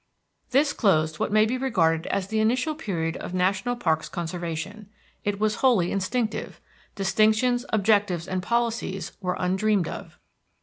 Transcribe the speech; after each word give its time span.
This 0.49 0.73
closed 0.73 1.19
what 1.19 1.31
may 1.31 1.45
be 1.45 1.59
regarded 1.59 2.07
as 2.07 2.25
the 2.25 2.39
initial 2.39 2.73
period 2.73 3.17
of 3.17 3.35
national 3.35 3.75
parks 3.75 4.09
conservation. 4.09 4.89
It 5.23 5.39
was 5.39 5.57
wholly 5.57 5.91
instinctive; 5.91 6.59
distinctions, 6.95 7.67
objectives, 7.69 8.27
and 8.27 8.41
policies 8.41 9.11
were 9.21 9.37
undreamed 9.37 9.87
of. 9.87 10.17